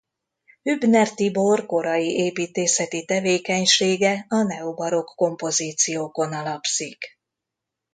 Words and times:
Hübner 0.65 1.13
Tibor 1.15 1.63
korai 1.65 2.05
építészeti 2.07 3.05
tevékenysége 3.05 4.25
a 4.29 4.41
neobarokk 4.43 5.15
kompozíciókon 5.15 6.33
alapszik. 6.33 7.19